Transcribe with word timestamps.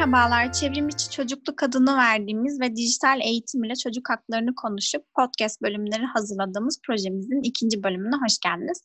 Merhabalar, 0.00 0.52
çevrim 0.52 0.88
içi 0.88 1.10
çocukluk 1.10 1.62
adını 1.62 1.96
verdiğimiz 1.96 2.60
ve 2.60 2.76
dijital 2.76 3.20
eğitim 3.20 3.64
ile 3.64 3.74
çocuk 3.76 4.10
haklarını 4.10 4.54
konuşup 4.54 5.02
podcast 5.16 5.62
bölümleri 5.62 6.04
hazırladığımız 6.04 6.80
projemizin 6.86 7.42
ikinci 7.42 7.82
bölümüne 7.82 8.16
hoş 8.16 8.38
geldiniz. 8.38 8.80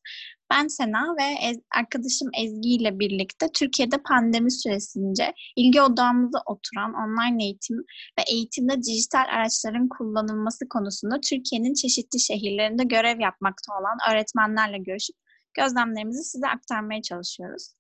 Ben 0.52 0.68
Sena 0.68 1.16
ve 1.20 1.52
arkadaşım 1.76 2.30
Ezgi 2.42 2.70
ile 2.70 3.00
birlikte 3.00 3.48
Türkiye'de 3.54 3.98
pandemi 3.98 4.52
süresince 4.52 5.34
ilgi 5.56 5.82
odağımıza 5.82 6.40
oturan 6.46 6.94
online 6.94 7.44
eğitim 7.44 7.78
ve 8.20 8.24
eğitimde 8.32 8.84
dijital 8.84 9.26
araçların 9.36 9.88
kullanılması 9.90 10.70
konusunda 10.70 11.16
Türkiye'nin 11.30 11.74
çeşitli 11.74 12.20
şehirlerinde 12.20 12.84
görev 12.84 13.20
yapmakta 13.20 13.74
olan 13.80 13.98
öğretmenlerle 14.12 14.78
görüşüp 14.78 15.16
gözlemlerimizi 15.54 16.24
size 16.24 16.48
aktarmaya 16.48 17.02
çalışıyoruz. 17.02 17.74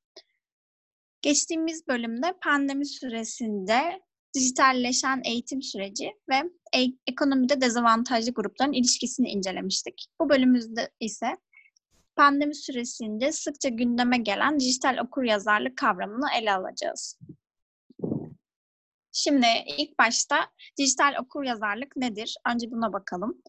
Geçtiğimiz 1.25 1.87
bölümde 1.87 2.33
pandemi 2.43 2.85
süresinde 2.85 4.01
dijitalleşen 4.33 5.21
eğitim 5.25 5.61
süreci 5.61 6.11
ve 6.29 6.35
e- 6.75 6.97
ekonomide 7.07 7.61
dezavantajlı 7.61 8.31
grupların 8.31 8.73
ilişkisini 8.73 9.29
incelemiştik. 9.29 10.07
Bu 10.21 10.29
bölümümüzde 10.29 10.91
ise 10.99 11.37
pandemi 12.15 12.55
süresince 12.55 13.31
sıkça 13.31 13.69
gündeme 13.69 14.17
gelen 14.17 14.59
dijital 14.59 14.97
okur 14.97 15.23
yazarlık 15.23 15.77
kavramını 15.77 16.25
ele 16.39 16.53
alacağız. 16.53 17.19
Şimdi 19.11 19.47
ilk 19.77 19.99
başta 19.99 20.37
dijital 20.77 21.15
okur 21.21 21.43
yazarlık 21.43 21.95
nedir? 21.95 22.35
Önce 22.53 22.71
buna 22.71 22.93
bakalım. 22.93 23.41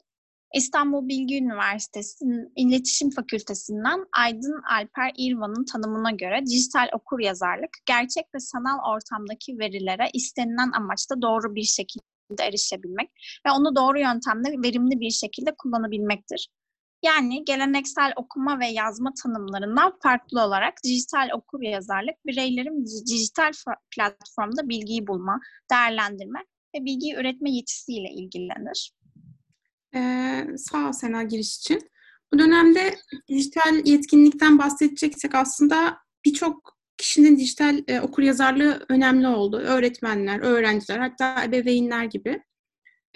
İstanbul 0.55 1.09
Bilgi 1.09 1.39
Üniversitesi'nin 1.39 2.53
İletişim 2.57 3.11
Fakültesinden 3.11 4.05
Aydın 4.13 4.63
Alper 4.71 5.13
İrvan'ın 5.17 5.65
tanımına 5.65 6.11
göre 6.11 6.47
dijital 6.47 6.89
okur 6.93 7.21
yazarlık, 7.21 7.71
gerçek 7.87 8.25
ve 8.35 8.41
sanal 8.41 8.95
ortamdaki 8.95 9.59
verilere 9.59 10.11
istenilen 10.13 10.73
amaçta 10.73 11.23
doğru 11.23 11.55
bir 11.55 11.63
şekilde 11.63 12.45
erişebilmek 12.45 13.11
ve 13.47 13.51
onu 13.51 13.77
doğru 13.77 14.01
yöntemle 14.01 14.63
verimli 14.63 15.01
bir 15.01 15.11
şekilde 15.11 15.55
kullanabilmektir. 15.59 16.49
Yani 17.03 17.45
geleneksel 17.45 18.13
okuma 18.17 18.61
ve 18.61 18.67
yazma 18.67 19.13
tanımlarından 19.23 19.99
farklı 20.03 20.43
olarak 20.43 20.75
dijital 20.85 21.29
okur 21.35 21.63
yazarlık 21.63 22.27
bireylerin 22.27 22.87
dijital 22.87 23.53
platformda 23.97 24.69
bilgiyi 24.69 25.07
bulma, 25.07 25.41
değerlendirme 25.73 26.39
ve 26.75 26.85
bilgiyi 26.85 27.15
üretme 27.15 27.51
yetisiyle 27.51 28.11
ilgilenir. 28.11 28.93
Ee, 29.95 30.47
sağ 30.57 30.89
ol 30.89 30.93
Sena 30.93 31.23
giriş 31.23 31.57
için. 31.57 31.91
Bu 32.33 32.39
dönemde 32.39 32.95
dijital 33.29 33.87
yetkinlikten 33.87 34.59
bahsedeceksek 34.59 35.35
aslında 35.35 35.99
birçok 36.25 36.77
kişinin 36.97 37.39
dijital 37.39 37.83
e, 37.89 38.01
okur 38.01 38.23
önemli 38.89 39.29
oldu. 39.29 39.57
Öğretmenler, 39.57 40.41
öğrenciler, 40.41 40.99
hatta 40.99 41.45
ebeveynler 41.45 42.05
gibi. 42.05 42.43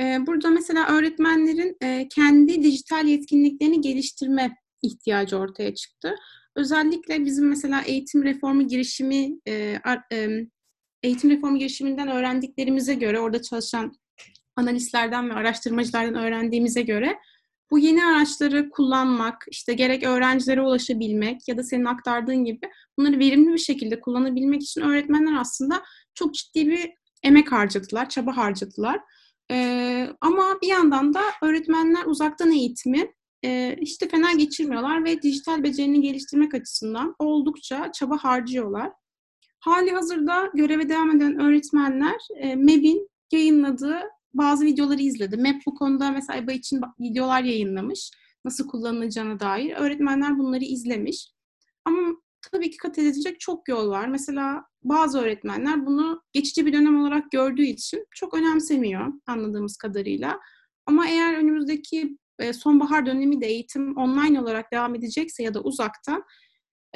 E, 0.01 0.27
burada 0.27 0.51
mesela 0.51 0.89
öğretmenlerin 0.89 1.77
e, 1.83 2.09
kendi 2.09 2.63
dijital 2.63 3.07
yetkinliklerini 3.07 3.81
geliştirme 3.81 4.57
ihtiyacı 4.83 5.37
ortaya 5.39 5.75
çıktı. 5.75 6.15
Özellikle 6.57 7.25
bizim 7.25 7.49
mesela 7.49 7.83
eğitim 7.83 8.25
reformu 8.25 8.69
girişimi, 8.69 9.39
e, 9.49 9.81
e, 10.13 10.29
eğitim 11.03 11.31
reformu 11.31 11.59
girişiminden 11.59 12.09
öğrendiklerimize 12.09 12.95
göre 12.95 13.21
orada 13.21 13.43
çalışan 13.43 13.93
analistlerden 14.61 15.31
ve 15.31 15.35
araştırmacılardan 15.35 16.15
öğrendiğimize 16.15 16.83
göre 16.83 17.19
bu 17.71 17.79
yeni 17.79 18.05
araçları 18.05 18.71
kullanmak, 18.71 19.45
işte 19.51 19.75
gerek 19.75 20.03
öğrencilere 20.03 20.63
ulaşabilmek 20.63 21.49
ya 21.49 21.57
da 21.57 21.63
senin 21.63 21.85
aktardığın 21.85 22.45
gibi 22.45 22.61
bunları 22.99 23.19
verimli 23.19 23.53
bir 23.53 23.59
şekilde 23.59 24.01
kullanabilmek 24.01 24.63
için 24.63 24.81
öğretmenler 24.81 25.41
aslında 25.41 25.83
çok 26.15 26.35
ciddi 26.35 26.67
bir 26.67 26.91
emek 27.23 27.53
harcadılar, 27.53 28.09
çaba 28.09 28.37
harcadılar. 28.37 29.01
Ee, 29.51 30.09
ama 30.21 30.59
bir 30.63 30.69
yandan 30.69 31.15
da 31.15 31.23
öğretmenler 31.43 32.05
uzaktan 32.07 32.51
eğitimi 32.51 33.13
e, 33.45 33.77
hiç 33.81 34.03
de 34.03 34.09
fena 34.09 34.33
geçirmiyorlar 34.33 35.05
ve 35.05 35.23
dijital 35.23 35.63
becerini 35.63 36.01
geliştirmek 36.01 36.55
açısından 36.55 37.15
oldukça 37.19 37.93
çaba 37.93 38.17
harcıyorlar. 38.17 38.93
Hali 39.61 39.91
hazırda 39.91 40.51
göreve 40.55 40.89
devam 40.89 41.17
eden 41.17 41.41
öğretmenler 41.41 42.17
e, 42.37 42.57
MEB'in 42.57 43.09
yayınladığı 43.33 44.01
bazı 44.35 44.65
videoları 44.65 45.03
izledim. 45.03 45.43
MEP 45.43 45.63
bu 45.67 45.75
konuda 45.75 46.11
mesela 46.11 46.39
EBA 46.39 46.53
için 46.53 46.81
videolar 47.01 47.43
yayınlamış. 47.43 48.11
Nasıl 48.45 48.69
kullanılacağına 48.69 49.41
dair. 49.41 49.75
Öğretmenler 49.77 50.39
bunları 50.39 50.65
izlemiş. 50.65 51.29
Ama 51.85 52.17
tabii 52.53 52.71
ki 52.71 52.77
kat 52.77 52.99
edilecek 52.99 53.41
çok 53.41 53.69
yol 53.69 53.91
var. 53.91 54.09
Mesela 54.09 54.65
bazı 54.83 55.21
öğretmenler 55.21 55.87
bunu 55.87 56.23
geçici 56.33 56.67
bir 56.67 56.73
dönem 56.73 57.01
olarak 57.01 57.31
gördüğü 57.31 57.65
için 57.65 58.07
çok 58.11 58.35
önemsemiyor 58.35 59.13
anladığımız 59.27 59.77
kadarıyla. 59.77 60.41
Ama 60.87 61.09
eğer 61.09 61.35
önümüzdeki 61.35 62.19
e, 62.39 62.53
sonbahar 62.53 63.07
dönemi 63.07 63.41
de 63.41 63.47
eğitim 63.47 63.97
online 63.97 64.41
olarak 64.41 64.73
devam 64.73 64.95
edecekse 64.95 65.43
ya 65.43 65.55
da 65.55 65.61
uzaktan 65.61 66.25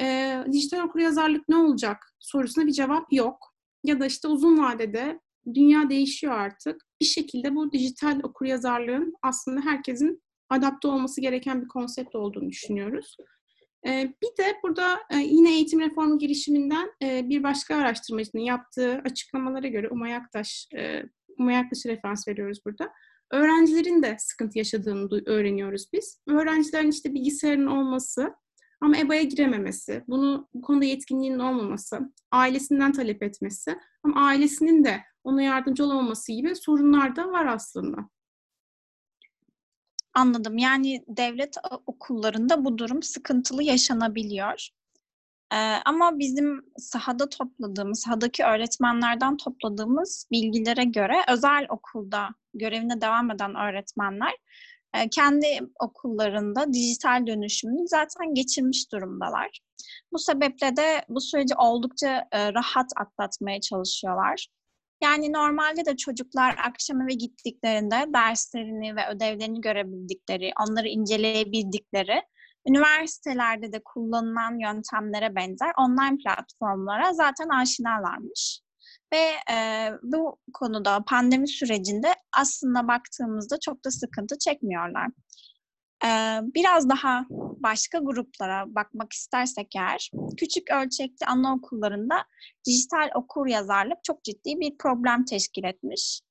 e, 0.01 0.37
dijital 0.51 0.79
okuryazarlık 0.79 1.49
ne 1.49 1.55
olacak 1.55 1.97
sorusuna 2.19 2.67
bir 2.67 2.71
cevap 2.71 3.13
yok. 3.13 3.53
Ya 3.83 3.99
da 3.99 4.05
işte 4.05 4.27
uzun 4.27 4.57
vadede 4.63 5.19
dünya 5.53 5.89
değişiyor 5.89 6.33
artık. 6.33 6.81
Bir 7.01 7.05
şekilde 7.05 7.55
bu 7.55 7.71
dijital 7.71 8.19
okuryazarlığın 8.23 9.13
aslında 9.21 9.61
herkesin 9.61 10.23
adapte 10.49 10.87
olması 10.87 11.21
gereken 11.21 11.61
bir 11.61 11.67
konsept 11.67 12.15
olduğunu 12.15 12.49
düşünüyoruz. 12.49 13.17
Ee, 13.87 14.13
bir 14.21 14.43
de 14.43 14.53
burada 14.63 14.99
e, 15.13 15.17
yine 15.17 15.55
eğitim 15.55 15.79
reformu 15.79 16.17
girişiminden 16.19 16.91
e, 17.03 17.29
bir 17.29 17.43
başka 17.43 17.75
araştırmacının 17.75 18.41
yaptığı 18.41 19.01
açıklamalara 19.05 19.67
göre 19.67 19.89
Umay 19.89 20.15
Aktaş, 20.15 20.67
e, 20.77 21.03
Umay 21.39 21.57
Aktaş'a 21.57 21.89
referans 21.89 22.27
veriyoruz 22.27 22.59
burada. 22.65 22.91
Öğrencilerin 23.31 24.03
de 24.03 24.15
sıkıntı 24.19 24.57
yaşadığını 24.57 25.21
öğreniyoruz 25.25 25.85
biz. 25.93 26.21
Öğrencilerin 26.27 26.91
işte 26.91 27.13
bilgisayarın 27.13 27.67
olması 27.67 28.33
ama 28.81 28.97
EBA'ya 28.97 29.23
girememesi, 29.23 30.03
bunu 30.07 30.47
bu 30.53 30.61
konuda 30.61 30.85
yetkinliğinin 30.85 31.39
olmaması, 31.39 32.13
ailesinden 32.31 32.91
talep 32.91 33.23
etmesi 33.23 33.77
ama 34.03 34.25
ailesinin 34.25 34.83
de 34.85 35.01
ona 35.23 35.41
yardımcı 35.41 35.85
olamaması 35.85 36.31
gibi 36.31 36.55
sorunlar 36.55 37.15
da 37.15 37.31
var 37.31 37.45
aslında. 37.45 37.97
Anladım. 40.13 40.57
Yani 40.57 41.05
devlet 41.07 41.57
okullarında 41.85 42.65
bu 42.65 42.77
durum 42.77 43.03
sıkıntılı 43.03 43.63
yaşanabiliyor. 43.63 44.69
Ee, 45.51 45.55
ama 45.85 46.19
bizim 46.19 46.61
sahada 46.77 47.29
topladığımız, 47.29 47.99
sahadaki 47.99 48.43
öğretmenlerden 48.43 49.37
topladığımız 49.37 50.27
bilgilere 50.31 50.83
göre 50.83 51.15
özel 51.29 51.65
okulda 51.69 52.29
görevine 52.53 53.01
devam 53.01 53.31
eden 53.31 53.55
öğretmenler 53.55 54.31
e, 54.31 54.37
kendi 55.11 55.47
okullarında 55.79 56.73
dijital 56.73 57.27
dönüşümünü 57.27 57.87
zaten 57.87 58.33
geçirmiş 58.33 58.91
durumdalar. 58.91 59.59
Bu 60.13 60.19
sebeple 60.19 60.75
de 60.75 61.05
bu 61.09 61.21
süreci 61.21 61.55
oldukça 61.55 62.27
e, 62.31 62.53
rahat 62.53 62.91
atlatmaya 62.97 63.61
çalışıyorlar. 63.61 64.47
Yani 65.03 65.33
normalde 65.33 65.85
de 65.85 65.97
çocuklar 65.97 66.55
akşam 66.67 67.01
eve 67.01 67.13
gittiklerinde 67.13 68.05
derslerini 68.13 68.95
ve 68.95 69.09
ödevlerini 69.09 69.61
görebildikleri, 69.61 70.51
onları 70.67 70.87
inceleyebildikleri, 70.87 72.21
üniversitelerde 72.67 73.73
de 73.73 73.81
kullanılan 73.85 74.59
yöntemlere 74.59 75.35
benzer 75.35 75.71
online 75.77 76.17
platformlara 76.17 77.13
zaten 77.13 77.49
aşinalarmış. 77.49 78.64
Ve 79.13 79.53
e, 79.53 79.89
bu 80.03 80.39
konuda 80.53 81.03
pandemi 81.07 81.47
sürecinde 81.47 82.07
aslında 82.37 82.87
baktığımızda 82.87 83.59
çok 83.59 83.85
da 83.85 83.91
sıkıntı 83.91 84.37
çekmiyorlar. 84.37 85.07
E, 86.05 86.09
biraz 86.55 86.89
daha 86.89 87.25
başka 87.63 87.99
gruplara 87.99 88.75
bakmak 88.75 89.13
istersek 89.13 89.75
eğer, 89.75 90.11
küçük 90.37 90.71
ölçekli 90.71 91.25
anaokullarında 91.25 92.15
dijital 92.67 93.09
okur 93.15 93.47
yazarlık 93.47 94.03
çok 94.03 94.23
ciddi 94.23 94.59
bir 94.59 94.77
problem 94.77 95.25
teşkil 95.25 95.63
etmiş. 95.63 96.21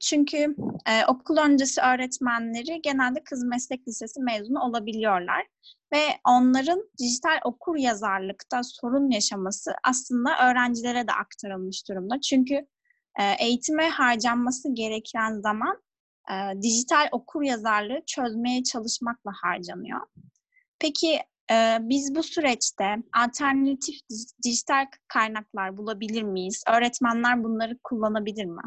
Çünkü 0.00 0.56
okul 1.08 1.36
öncesi 1.36 1.80
öğretmenleri 1.80 2.82
genelde 2.82 3.24
kız 3.24 3.44
meslek 3.44 3.88
lisesi 3.88 4.20
mezunu 4.20 4.60
olabiliyorlar 4.60 5.46
ve 5.92 6.02
onların 6.28 6.90
dijital 6.98 7.40
okur 7.44 7.76
yazarlıkta 7.76 8.62
sorun 8.62 9.10
yaşaması 9.10 9.72
aslında 9.88 10.30
öğrencilere 10.50 11.08
de 11.08 11.12
aktarılmış 11.12 11.88
durumda. 11.88 12.20
Çünkü 12.20 12.66
eğitime 13.38 13.88
harcanması 13.88 14.74
gereken 14.74 15.40
zaman 15.40 15.82
dijital 16.62 17.08
okur 17.12 17.42
yazarlığı 17.42 18.00
çözmeye 18.06 18.62
çalışmakla 18.62 19.30
harcanıyor. 19.34 20.00
Peki 20.78 21.18
biz 21.80 22.14
bu 22.14 22.22
süreçte 22.22 22.96
alternatif 23.16 23.94
dijital 24.44 24.86
kaynaklar 25.08 25.76
bulabilir 25.76 26.22
miyiz? 26.22 26.62
Öğretmenler 26.68 27.44
bunları 27.44 27.78
kullanabilir 27.84 28.44
mi? 28.44 28.62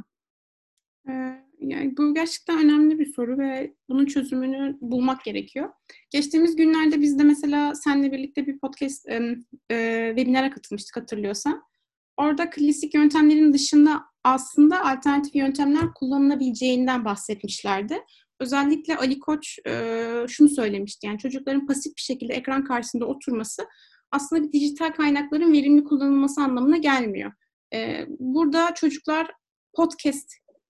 Yani 1.73 1.97
bu 1.97 2.13
gerçekten 2.13 2.59
önemli 2.65 2.99
bir 2.99 3.13
soru 3.13 3.39
ve 3.39 3.73
bunun 3.89 4.05
çözümünü 4.05 4.77
bulmak 4.81 5.23
gerekiyor. 5.23 5.69
Geçtiğimiz 6.09 6.55
günlerde 6.55 7.01
biz 7.01 7.19
de 7.19 7.23
mesela 7.23 7.75
seninle 7.75 8.11
birlikte 8.11 8.47
bir 8.47 8.59
podcast 8.59 9.09
e, 9.09 9.35
e, 9.71 10.07
webinara 10.15 10.49
katılmıştık 10.51 10.97
hatırlıyorsan. 10.97 11.63
orada 12.17 12.49
klasik 12.49 12.93
yöntemlerin 12.93 13.53
dışında 13.53 14.03
aslında 14.23 14.85
alternatif 14.85 15.35
yöntemler 15.35 15.93
kullanılabileceğinden 15.95 17.05
bahsetmişlerdi. 17.05 17.99
Özellikle 18.39 18.97
Ali 18.97 19.19
Koç 19.19 19.59
e, 19.67 20.25
şunu 20.27 20.49
söylemişti. 20.49 21.07
Yani 21.07 21.19
çocukların 21.19 21.65
pasif 21.65 21.95
bir 21.97 22.01
şekilde 22.01 22.33
ekran 22.33 22.63
karşısında 22.63 23.05
oturması 23.05 23.63
aslında 24.11 24.43
bir 24.43 24.51
dijital 24.51 24.91
kaynakların 24.91 25.53
verimli 25.53 25.83
kullanılması 25.83 26.41
anlamına 26.41 26.77
gelmiyor. 26.77 27.31
E, 27.73 28.05
burada 28.19 28.73
çocuklar 28.73 29.31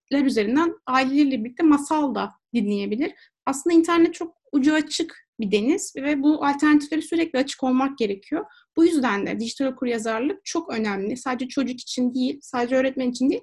podcastler 0.03 0.25
üzerinden 0.25 0.75
aileleriyle 0.87 1.43
birlikte 1.43 1.63
masal 1.63 2.15
da 2.15 2.31
dinleyebilir. 2.53 3.13
Aslında 3.45 3.75
internet 3.75 4.13
çok 4.13 4.37
ucu 4.51 4.73
açık 4.73 5.27
bir 5.39 5.51
deniz 5.51 5.93
ve 5.95 6.23
bu 6.23 6.45
alternatifleri 6.45 7.01
sürekli 7.01 7.39
açık 7.39 7.63
olmak 7.63 7.97
gerekiyor. 7.97 8.45
Bu 8.77 8.85
yüzden 8.85 9.25
de 9.25 9.39
dijital 9.39 9.65
okuryazarlık 9.65 10.45
çok 10.45 10.73
önemli. 10.73 11.17
Sadece 11.17 11.47
çocuk 11.47 11.79
için 11.79 12.13
değil, 12.13 12.39
sadece 12.41 12.75
öğretmen 12.75 13.11
için 13.11 13.29
değil, 13.29 13.41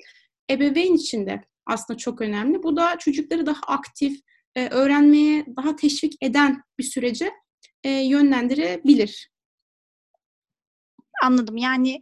ebeveyn 0.51 0.95
için 0.95 1.27
de 1.27 1.45
aslında 1.67 1.97
çok 1.99 2.21
önemli. 2.21 2.63
Bu 2.63 2.77
da 2.77 2.99
çocukları 2.99 3.47
daha 3.47 3.61
aktif, 3.67 4.21
e, 4.55 4.69
öğrenmeye 4.69 5.47
daha 5.57 5.77
teşvik 5.77 6.13
eden 6.23 6.63
bir 6.79 6.85
sürece 6.85 7.31
e, 7.85 7.91
yönlendirebilir. 7.91 9.31
Anladım. 11.23 11.57
Yani 11.57 12.01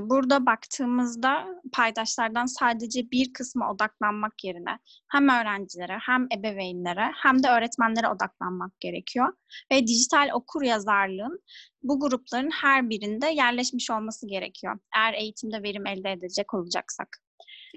burada 0.00 0.46
baktığımızda 0.46 1.46
paydaşlardan 1.72 2.46
sadece 2.46 3.10
bir 3.10 3.32
kısma 3.32 3.72
odaklanmak 3.72 4.44
yerine 4.44 4.78
hem 5.08 5.28
öğrencilere 5.28 5.98
hem 6.00 6.26
ebeveynlere 6.38 7.10
hem 7.22 7.42
de 7.42 7.48
öğretmenlere 7.48 8.08
odaklanmak 8.08 8.80
gerekiyor. 8.80 9.32
Ve 9.72 9.86
dijital 9.86 10.30
okur 10.32 10.62
yazarlığın 10.62 11.40
bu 11.82 12.00
grupların 12.00 12.50
her 12.50 12.90
birinde 12.90 13.26
yerleşmiş 13.26 13.90
olması 13.90 14.26
gerekiyor. 14.26 14.78
Eğer 14.96 15.14
eğitimde 15.14 15.62
verim 15.62 15.86
elde 15.86 16.12
edecek 16.12 16.54
olacaksak. 16.54 17.08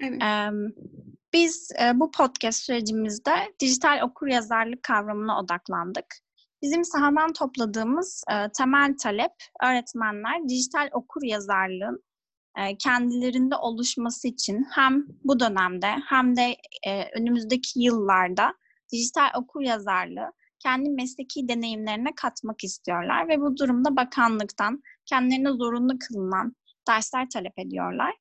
Evet. 0.02 0.22
Biz 1.32 1.70
bu 1.94 2.10
podcast 2.10 2.64
sürecimizde 2.64 3.34
dijital 3.60 4.00
okur 4.02 4.26
yazarlık 4.26 4.82
kavramına 4.82 5.40
odaklandık. 5.40 6.21
Bizim 6.62 6.84
sahadan 6.84 7.32
topladığımız 7.32 8.24
temel 8.56 8.96
talep 9.02 9.32
öğretmenler 9.62 10.48
dijital 10.48 10.88
okur 10.92 11.22
yazarlığın 11.22 12.04
kendilerinde 12.78 13.56
oluşması 13.56 14.28
için 14.28 14.66
hem 14.74 15.04
bu 15.24 15.40
dönemde 15.40 15.88
hem 16.08 16.36
de 16.36 16.56
önümüzdeki 17.16 17.80
yıllarda 17.80 18.54
dijital 18.92 19.28
okur 19.36 19.60
yazarlığı 19.60 20.32
kendi 20.62 20.90
mesleki 20.90 21.48
deneyimlerine 21.48 22.14
katmak 22.16 22.64
istiyorlar 22.64 23.28
ve 23.28 23.40
bu 23.40 23.56
durumda 23.56 23.96
bakanlıktan 23.96 24.82
kendilerine 25.06 25.50
zorunlu 25.52 25.98
kılınan 26.08 26.56
dersler 26.88 27.30
talep 27.30 27.58
ediyorlar. 27.58 28.14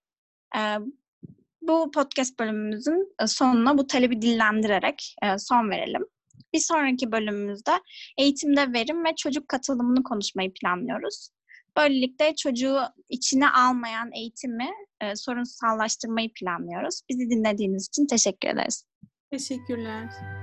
Bu 1.61 1.91
podcast 1.91 2.39
bölümümüzün 2.39 3.15
sonuna 3.25 3.77
bu 3.77 3.87
talebi 3.87 4.21
dillendirerek 4.21 5.15
son 5.37 5.69
verelim. 5.69 6.05
Bir 6.53 6.59
sonraki 6.59 7.11
bölümümüzde 7.11 7.71
eğitimde 8.17 8.73
verim 8.73 9.05
ve 9.05 9.15
çocuk 9.17 9.47
katılımını 9.47 10.03
konuşmayı 10.03 10.51
planlıyoruz. 10.61 11.29
Böylelikle 11.77 12.35
çocuğu 12.35 12.79
içine 13.09 13.49
almayan 13.49 14.11
eğitimi 14.15 14.69
e, 15.01 15.15
sorunsallaştırmayı 15.15 16.29
planlıyoruz. 16.39 17.01
Bizi 17.09 17.29
dinlediğiniz 17.29 17.87
için 17.87 18.07
teşekkür 18.07 18.49
ederiz. 18.49 18.85
Teşekkürler. 19.31 20.40